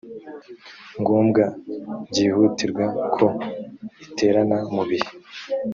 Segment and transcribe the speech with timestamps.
[0.99, 1.43] ngombwa
[2.09, 3.25] byihutirwa ko
[4.05, 5.09] iterana mu bihe